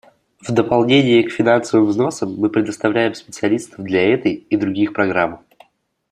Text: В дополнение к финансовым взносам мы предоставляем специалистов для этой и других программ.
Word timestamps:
В 0.39 0.51
дополнение 0.51 1.21
к 1.23 1.29
финансовым 1.31 1.85
взносам 1.85 2.33
мы 2.35 2.49
предоставляем 2.49 3.13
специалистов 3.13 3.85
для 3.85 4.01
этой 4.11 4.33
и 4.33 4.57
других 4.57 4.93
программ. 4.93 5.43